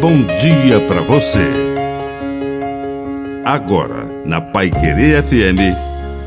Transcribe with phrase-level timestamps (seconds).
[0.00, 1.46] bom dia para você.
[3.44, 5.76] Agora, na Pai Querer FM,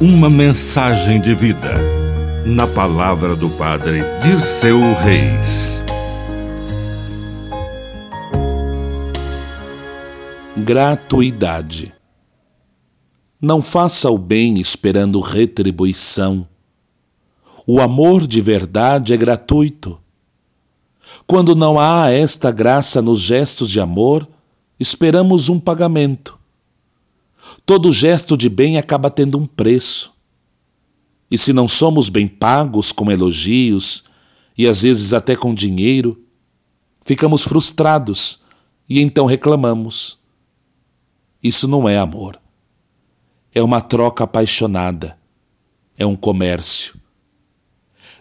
[0.00, 1.74] uma mensagem de vida.
[2.44, 5.80] Na palavra do Padre Dirceu Reis.
[10.56, 11.92] Gratuidade.
[13.40, 16.44] Não faça o bem esperando retribuição.
[17.64, 19.96] O amor de verdade é gratuito
[21.26, 24.28] quando não há esta graça nos gestos de amor,
[24.78, 26.38] esperamos um pagamento.
[27.64, 30.12] Todo gesto de bem acaba tendo um preço.
[31.30, 34.04] E se não somos bem pagos com elogios
[34.58, 36.20] e às vezes até com dinheiro,
[37.00, 38.40] ficamos frustrados
[38.88, 40.18] e então reclamamos.
[41.42, 42.38] Isso não é amor.
[43.54, 45.18] É uma troca apaixonada.
[45.96, 46.99] É um comércio.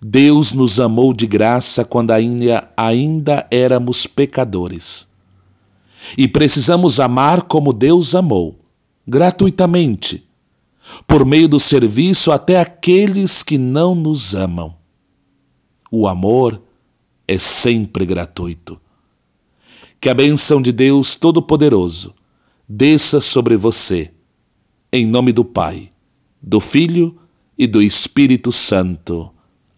[0.00, 5.08] Deus nos amou de graça quando ainda, ainda éramos pecadores.
[6.16, 8.58] E precisamos amar como Deus amou,
[9.06, 10.26] gratuitamente,
[11.06, 14.74] por meio do serviço até aqueles que não nos amam.
[15.90, 16.62] O amor
[17.26, 18.80] é sempre gratuito.
[20.00, 22.14] Que a bênção de Deus Todo-Poderoso
[22.68, 24.12] desça sobre você,
[24.92, 25.90] em nome do Pai,
[26.40, 27.18] do Filho
[27.58, 29.32] e do Espírito Santo.